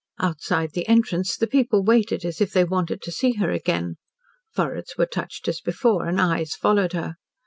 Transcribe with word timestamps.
Outside 0.17 0.71
the 0.73 0.87
entrance 0.87 1.37
the 1.37 1.45
people 1.45 1.83
waited 1.83 2.25
as 2.25 2.41
if 2.41 2.53
they 2.53 2.63
wanted 2.63 3.03
to 3.03 3.11
see 3.11 3.33
her 3.33 3.51
again. 3.51 3.97
Foreheads 4.51 4.95
were 4.97 5.05
touched 5.05 5.47
as 5.47 5.61
before, 5.61 6.07
and 6.07 6.19
eyes 6.19 6.55
followed 6.55 6.93
her. 6.93 7.17